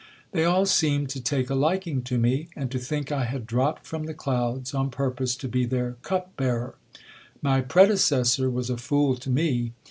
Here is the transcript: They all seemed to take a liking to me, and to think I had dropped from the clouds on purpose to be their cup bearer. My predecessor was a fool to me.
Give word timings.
They 0.31 0.45
all 0.45 0.65
seemed 0.65 1.09
to 1.11 1.21
take 1.21 1.51
a 1.51 1.53
liking 1.53 2.01
to 2.05 2.17
me, 2.17 2.47
and 2.55 2.71
to 2.71 2.79
think 2.79 3.11
I 3.11 3.25
had 3.25 3.45
dropped 3.45 3.85
from 3.85 4.07
the 4.07 4.15
clouds 4.15 4.73
on 4.73 4.89
purpose 4.89 5.35
to 5.35 5.47
be 5.47 5.63
their 5.63 5.91
cup 6.01 6.35
bearer. 6.35 6.73
My 7.43 7.61
predecessor 7.61 8.49
was 8.49 8.71
a 8.71 8.77
fool 8.77 9.15
to 9.17 9.29
me. 9.29 9.73